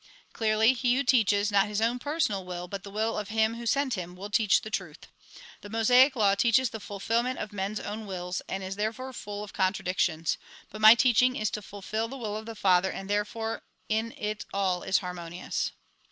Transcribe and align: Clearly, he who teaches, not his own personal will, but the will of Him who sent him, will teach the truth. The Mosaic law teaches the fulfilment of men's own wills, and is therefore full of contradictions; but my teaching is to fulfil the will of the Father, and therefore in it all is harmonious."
Clearly, 0.33 0.73
he 0.73 0.95
who 0.95 1.03
teaches, 1.03 1.51
not 1.51 1.67
his 1.67 1.79
own 1.79 1.99
personal 1.99 2.43
will, 2.43 2.67
but 2.67 2.81
the 2.81 2.89
will 2.89 3.19
of 3.19 3.27
Him 3.29 3.53
who 3.53 3.67
sent 3.67 3.93
him, 3.93 4.15
will 4.15 4.31
teach 4.31 4.61
the 4.63 4.71
truth. 4.71 5.05
The 5.61 5.69
Mosaic 5.69 6.15
law 6.15 6.33
teaches 6.33 6.71
the 6.71 6.79
fulfilment 6.79 7.37
of 7.37 7.53
men's 7.53 7.79
own 7.79 8.07
wills, 8.07 8.41
and 8.49 8.63
is 8.63 8.77
therefore 8.77 9.13
full 9.13 9.43
of 9.43 9.53
contradictions; 9.53 10.39
but 10.71 10.81
my 10.81 10.95
teaching 10.95 11.35
is 11.35 11.51
to 11.51 11.61
fulfil 11.61 12.07
the 12.07 12.17
will 12.17 12.35
of 12.35 12.47
the 12.47 12.55
Father, 12.55 12.91
and 12.91 13.11
therefore 13.11 13.61
in 13.89 14.11
it 14.17 14.43
all 14.51 14.81
is 14.81 14.97
harmonious." 14.97 15.71